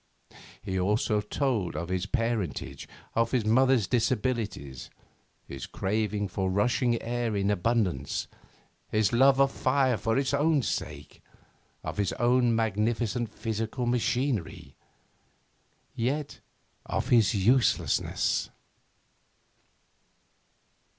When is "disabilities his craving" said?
3.85-6.27